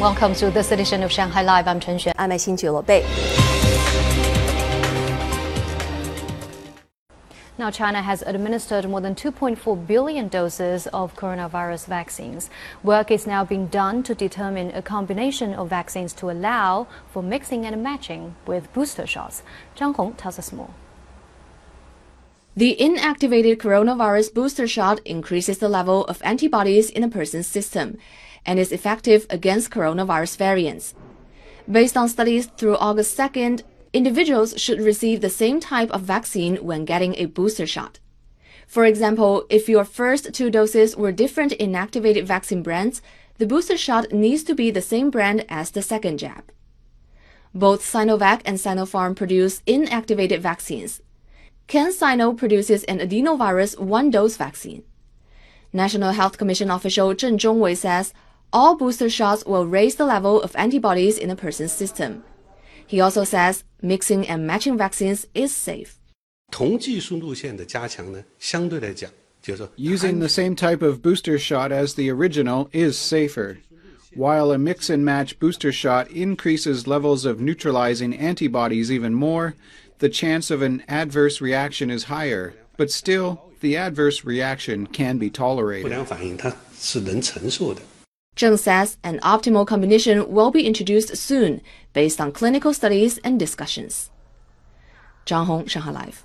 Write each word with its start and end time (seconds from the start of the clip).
Welcome 0.00 0.32
to 0.36 0.50
this 0.50 0.72
edition 0.72 1.02
of 1.02 1.12
Shanghai 1.12 1.42
Live. 1.42 1.68
I'm 1.68 1.78
Chen 1.78 1.98
Xuan. 1.98 2.14
I'm 2.16 2.30
Xin 2.30 2.62
Lo 2.72 2.80
Bei. 2.80 3.02
Now, 7.58 7.70
China 7.70 8.00
has 8.00 8.22
administered 8.22 8.88
more 8.88 9.02
than 9.02 9.14
2.4 9.14 9.86
billion 9.86 10.28
doses 10.28 10.86
of 10.86 11.14
coronavirus 11.16 11.84
vaccines. 11.86 12.48
Work 12.82 13.10
is 13.10 13.26
now 13.26 13.44
being 13.44 13.66
done 13.66 14.02
to 14.04 14.14
determine 14.14 14.70
a 14.70 14.80
combination 14.80 15.52
of 15.52 15.68
vaccines 15.68 16.14
to 16.14 16.30
allow 16.30 16.86
for 17.10 17.22
mixing 17.22 17.66
and 17.66 17.82
matching 17.82 18.36
with 18.46 18.72
booster 18.72 19.06
shots. 19.06 19.42
Zhang 19.76 19.94
Hong 19.96 20.14
tells 20.14 20.38
us 20.38 20.50
more. 20.50 20.70
The 22.56 22.76
inactivated 22.80 23.58
coronavirus 23.58 24.34
booster 24.34 24.66
shot 24.66 25.00
increases 25.04 25.58
the 25.58 25.68
level 25.68 26.04
of 26.06 26.20
antibodies 26.24 26.90
in 26.90 27.04
a 27.04 27.08
person's 27.08 27.46
system 27.46 27.96
and 28.44 28.58
is 28.58 28.72
effective 28.72 29.24
against 29.30 29.70
coronavirus 29.70 30.36
variants. 30.36 30.94
Based 31.70 31.96
on 31.96 32.08
studies 32.08 32.46
through 32.46 32.76
August 32.76 33.16
2nd, 33.16 33.62
individuals 33.92 34.54
should 34.60 34.80
receive 34.80 35.20
the 35.20 35.30
same 35.30 35.60
type 35.60 35.90
of 35.92 36.02
vaccine 36.02 36.56
when 36.56 36.84
getting 36.84 37.14
a 37.14 37.26
booster 37.26 37.66
shot. 37.66 38.00
For 38.66 38.84
example, 38.84 39.46
if 39.48 39.68
your 39.68 39.84
first 39.84 40.32
two 40.34 40.50
doses 40.50 40.96
were 40.96 41.12
different 41.12 41.52
inactivated 41.52 42.24
vaccine 42.24 42.62
brands, 42.62 43.00
the 43.38 43.46
booster 43.46 43.76
shot 43.76 44.12
needs 44.12 44.42
to 44.44 44.54
be 44.56 44.72
the 44.72 44.82
same 44.82 45.10
brand 45.10 45.44
as 45.48 45.70
the 45.70 45.82
second 45.82 46.18
jab. 46.18 46.50
Both 47.54 47.82
Sinovac 47.82 48.42
and 48.44 48.58
Sinopharm 48.58 49.14
produce 49.14 49.60
inactivated 49.62 50.40
vaccines. 50.40 51.00
CanSino 51.70 52.36
produces 52.36 52.82
an 52.84 52.98
adenovirus 52.98 53.78
one-dose 53.78 54.36
vaccine. 54.36 54.82
National 55.72 56.10
Health 56.10 56.36
Commission 56.36 56.68
official 56.68 57.14
Zheng 57.14 57.38
Zhongwei 57.38 57.76
says 57.76 58.12
all 58.52 58.76
booster 58.76 59.08
shots 59.08 59.44
will 59.46 59.64
raise 59.64 59.94
the 59.94 60.04
level 60.04 60.42
of 60.42 60.56
antibodies 60.56 61.16
in 61.16 61.30
a 61.30 61.36
person's 61.36 61.70
system. 61.70 62.24
He 62.84 63.00
also 63.00 63.22
says 63.22 63.62
mixing 63.80 64.26
and 64.26 64.48
matching 64.48 64.76
vaccines 64.76 65.28
is 65.32 65.54
safe. 65.54 66.00
Using 69.76 70.18
the 70.18 70.28
same 70.28 70.56
type 70.56 70.82
of 70.82 71.02
booster 71.02 71.38
shot 71.38 71.70
as 71.70 71.94
the 71.94 72.10
original 72.10 72.68
is 72.72 72.98
safer. 72.98 73.58
While 74.16 74.50
a 74.50 74.58
mix 74.58 74.90
and 74.90 75.04
match 75.04 75.38
booster 75.38 75.70
shot 75.70 76.10
increases 76.10 76.88
levels 76.88 77.24
of 77.24 77.40
neutralizing 77.40 78.12
antibodies 78.12 78.90
even 78.90 79.14
more, 79.14 79.54
the 80.00 80.08
chance 80.08 80.50
of 80.50 80.62
an 80.62 80.82
adverse 80.88 81.40
reaction 81.40 81.90
is 81.90 82.04
higher, 82.04 82.54
but 82.76 82.90
still, 82.90 83.50
the 83.60 83.76
adverse 83.76 84.24
reaction 84.24 84.86
can 84.86 85.18
be 85.18 85.30
tolerated. 85.30 85.92
Zheng 88.36 88.58
says 88.58 88.96
an 89.04 89.20
optimal 89.20 89.66
combination 89.66 90.32
will 90.32 90.50
be 90.50 90.66
introduced 90.66 91.16
soon 91.16 91.60
based 91.92 92.20
on 92.20 92.32
clinical 92.32 92.72
studies 92.72 93.18
and 93.18 93.38
discussions. 93.38 94.10
Zhang 95.26 95.44
Hong, 95.44 95.66
Shanghai 95.66 95.90
Live. 95.90 96.24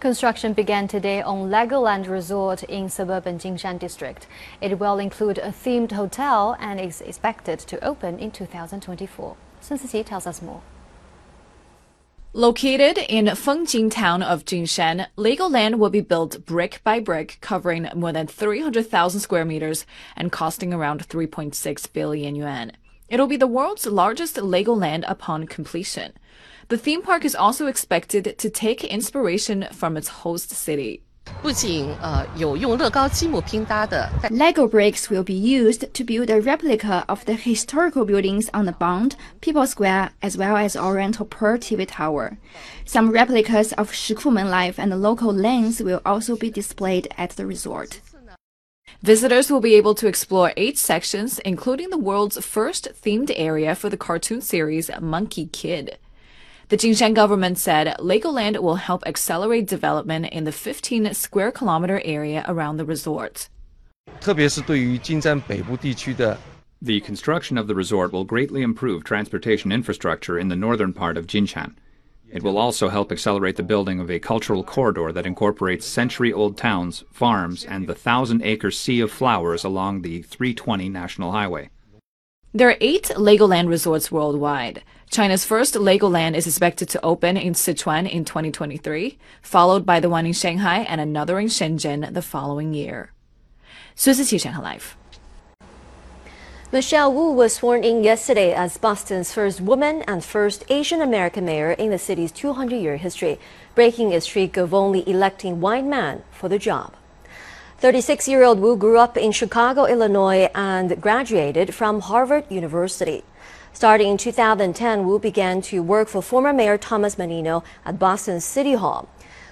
Construction 0.00 0.52
began 0.52 0.88
today 0.88 1.22
on 1.22 1.48
Legoland 1.48 2.08
Resort 2.08 2.64
in 2.64 2.88
suburban 2.88 3.38
Jinshan 3.38 3.78
district. 3.78 4.26
It 4.60 4.80
will 4.80 4.98
include 4.98 5.38
a 5.38 5.48
themed 5.50 5.92
hotel 5.92 6.56
and 6.58 6.80
is 6.80 7.00
expected 7.00 7.60
to 7.60 7.82
open 7.82 8.18
in 8.18 8.32
2024. 8.32 9.36
Sun 9.60 9.78
Siqi 9.78 10.04
tells 10.04 10.26
us 10.26 10.42
more. 10.42 10.60
Located 12.36 12.98
in 12.98 13.26
Fengjing 13.26 13.92
town 13.92 14.20
of 14.20 14.44
Jinshan, 14.44 15.06
Legoland 15.16 15.76
will 15.76 15.88
be 15.88 16.00
built 16.00 16.44
brick 16.44 16.80
by 16.82 16.98
brick, 16.98 17.38
covering 17.40 17.88
more 17.94 18.12
than 18.12 18.26
300,000 18.26 19.20
square 19.20 19.44
meters 19.44 19.86
and 20.16 20.32
costing 20.32 20.74
around 20.74 21.08
3.6 21.08 21.92
billion 21.92 22.34
yuan. 22.34 22.72
It'll 23.08 23.28
be 23.28 23.36
the 23.36 23.46
world's 23.46 23.86
largest 23.86 24.34
Legoland 24.34 25.04
upon 25.06 25.46
completion. 25.46 26.12
The 26.70 26.76
theme 26.76 27.02
park 27.02 27.24
is 27.24 27.36
also 27.36 27.68
expected 27.68 28.36
to 28.36 28.50
take 28.50 28.82
inspiration 28.82 29.68
from 29.70 29.96
its 29.96 30.08
host 30.08 30.50
city. 30.50 31.03
Lego 34.30 34.66
bricks 34.66 35.10
will 35.10 35.22
be 35.22 35.34
used 35.34 35.92
to 35.92 36.02
build 36.02 36.30
a 36.30 36.40
replica 36.40 37.04
of 37.06 37.26
the 37.26 37.34
historical 37.34 38.06
buildings 38.06 38.48
on 38.54 38.64
the 38.64 38.72
Bund, 38.72 39.14
People 39.42 39.66
Square, 39.66 40.12
as 40.22 40.38
well 40.38 40.56
as 40.56 40.74
Oriental 40.74 41.26
Pearl 41.26 41.58
TV 41.58 41.86
Tower. 41.86 42.38
Some 42.86 43.10
replicas 43.10 43.74
of 43.74 43.92
Shikumen 43.92 44.48
Life 44.48 44.78
and 44.78 45.02
local 45.02 45.34
lanes 45.34 45.82
will 45.82 46.00
also 46.06 46.34
be 46.34 46.50
displayed 46.50 47.08
at 47.18 47.32
the 47.32 47.44
resort. 47.44 48.00
Visitors 49.02 49.50
will 49.50 49.60
be 49.60 49.74
able 49.74 49.94
to 49.96 50.06
explore 50.06 50.54
eight 50.56 50.78
sections, 50.78 51.40
including 51.40 51.90
the 51.90 51.98
world's 51.98 52.42
first 52.42 52.88
themed 53.02 53.30
area 53.36 53.74
for 53.74 53.90
the 53.90 53.98
cartoon 53.98 54.40
series 54.40 54.88
Monkie 54.88 55.52
Kid. 55.52 55.98
The 56.68 56.78
Jinshan 56.78 57.12
government 57.14 57.58
said 57.58 57.94
Legoland 57.98 58.58
will 58.58 58.76
help 58.76 59.06
accelerate 59.06 59.66
development 59.66 60.26
in 60.32 60.44
the 60.44 60.52
15 60.52 61.12
square 61.12 61.52
kilometer 61.52 62.00
area 62.04 62.42
around 62.48 62.78
the 62.78 62.86
resort. 62.86 63.50
The 66.80 67.00
construction 67.00 67.58
of 67.58 67.66
the 67.66 67.74
resort 67.74 68.12
will 68.12 68.24
greatly 68.24 68.62
improve 68.62 69.04
transportation 69.04 69.72
infrastructure 69.72 70.38
in 70.38 70.48
the 70.48 70.56
northern 70.56 70.94
part 70.94 71.18
of 71.18 71.26
Jinshan. 71.26 71.74
It 72.32 72.42
will 72.42 72.56
also 72.56 72.88
help 72.88 73.12
accelerate 73.12 73.56
the 73.56 73.62
building 73.62 74.00
of 74.00 74.10
a 74.10 74.18
cultural 74.18 74.64
corridor 74.64 75.12
that 75.12 75.26
incorporates 75.26 75.86
century 75.86 76.32
old 76.32 76.56
towns, 76.56 77.04
farms, 77.12 77.64
and 77.64 77.86
the 77.86 77.94
thousand 77.94 78.42
acre 78.42 78.70
sea 78.70 79.00
of 79.00 79.12
flowers 79.12 79.64
along 79.64 80.00
the 80.00 80.22
320 80.22 80.88
National 80.88 81.32
Highway. 81.32 81.68
There 82.56 82.68
are 82.68 82.76
eight 82.80 83.10
Legoland 83.16 83.66
resorts 83.66 84.12
worldwide. 84.12 84.84
China's 85.10 85.44
first 85.44 85.74
Legoland 85.74 86.36
is 86.36 86.46
expected 86.46 86.88
to 86.90 87.04
open 87.04 87.36
in 87.36 87.54
Sichuan 87.54 88.08
in 88.08 88.24
2023, 88.24 89.18
followed 89.42 89.84
by 89.84 89.98
the 89.98 90.08
one 90.08 90.24
in 90.24 90.32
Shanghai 90.32 90.86
and 90.88 91.00
another 91.00 91.40
in 91.40 91.48
Shenzhen 91.48 92.14
the 92.14 92.22
following 92.22 92.72
year. 92.72 93.10
Sun 93.96 94.14
Siqi 94.14 94.40
Shanghai 94.40 94.60
Live. 94.60 94.96
Michelle 96.70 97.12
Wu 97.12 97.32
was 97.32 97.54
sworn 97.54 97.82
in 97.82 98.04
yesterday 98.04 98.54
as 98.54 98.78
Boston's 98.78 99.32
first 99.32 99.60
woman 99.60 100.04
and 100.06 100.24
first 100.24 100.64
Asian 100.68 101.02
American 101.02 101.44
mayor 101.44 101.72
in 101.72 101.90
the 101.90 101.98
city's 101.98 102.30
200 102.30 102.76
year 102.76 102.98
history, 102.98 103.40
breaking 103.74 104.14
a 104.14 104.20
streak 104.20 104.56
of 104.56 104.72
only 104.72 105.02
electing 105.10 105.60
white 105.60 105.84
men 105.84 106.22
for 106.30 106.48
the 106.48 106.60
job. 106.60 106.94
36 107.78 108.28
year 108.28 108.44
old 108.44 108.60
Wu 108.60 108.76
grew 108.76 108.98
up 108.98 109.16
in 109.16 109.32
Chicago, 109.32 109.84
Illinois, 109.84 110.48
and 110.54 111.00
graduated 111.02 111.74
from 111.74 112.00
Harvard 112.00 112.44
University. 112.48 113.24
Starting 113.72 114.12
in 114.12 114.16
2010, 114.16 115.04
Wu 115.04 115.18
began 115.18 115.60
to 115.60 115.82
work 115.82 116.08
for 116.08 116.22
former 116.22 116.52
Mayor 116.52 116.78
Thomas 116.78 117.18
Menino 117.18 117.64
at 117.84 117.98
Boston 117.98 118.40
City 118.40 118.74
Hall. 118.74 119.08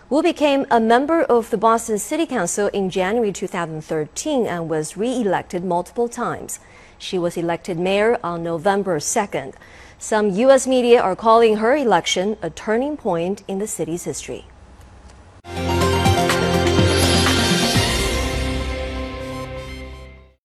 Wu 0.09 0.23
became 0.23 0.67
a 0.71 0.79
member 0.79 1.23
of 1.23 1.51
the 1.51 1.59
Boston 1.59 1.99
City 1.99 2.25
Council 2.25 2.69
in 2.69 2.91
January 2.91 3.33
2013 3.33 4.47
and 4.47 4.71
was 4.71 4.97
re-elected 4.97 5.65
multiple 5.65 6.09
times. 6.09 6.61
She 6.99 7.19
was 7.19 7.37
elected 7.37 7.79
mayor 7.79 8.19
on 8.23 8.45
November 8.45 8.99
2nd. 8.99 9.55
Some 9.99 10.31
U.S. 10.31 10.67
media 10.67 11.03
are 11.03 11.17
calling 11.17 11.57
her 11.57 11.77
election 11.77 12.37
a 12.41 12.51
turning 12.51 12.97
point 12.97 13.43
in 13.49 13.59
the 13.59 13.67
city's 13.67 14.05
history. 14.05 14.47